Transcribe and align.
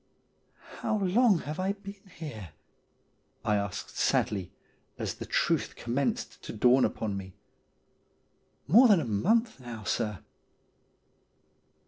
'How 0.79 0.97
long 0.97 1.41
have 1.41 1.59
I 1.59 1.73
been 1.73 2.09
here?' 2.17 2.53
I 3.45 3.55
asked 3.57 3.95
sadly, 3.99 4.51
as 4.97 5.13
the 5.13 5.27
truth 5.27 5.75
commenced 5.75 6.41
to 6.41 6.53
dawn 6.53 6.85
upon 6.85 7.15
me.' 7.15 7.35
More 8.67 8.87
than 8.87 8.99
a 8.99 9.05
month 9.05 9.59
now, 9.59 9.83
sir.' 9.83 10.17